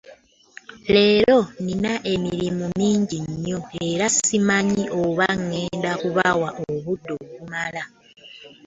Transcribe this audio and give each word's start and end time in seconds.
Leero 0.93 1.39
nnina 1.59 1.91
eririmu 2.11 2.65
mingi 2.79 3.17
nnyo 3.27 3.59
era 3.89 4.05
ssimanyi 4.13 4.83
oba 5.03 5.27
ngenda 5.43 5.91
kubawa 6.01 6.49
obudde 6.69 7.11
obumala. 7.21 7.83